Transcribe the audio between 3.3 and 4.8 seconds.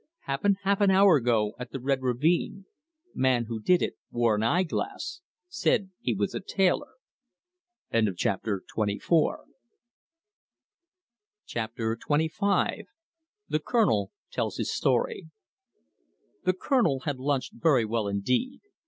who did it wore an eye